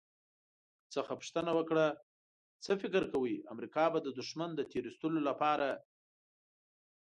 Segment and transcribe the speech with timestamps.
[0.93, 1.85] څخه پوښتنه وکړه
[2.63, 5.69] «څه فکر کوئ، امریکا به د دښمن د تیرایستلو لپاره»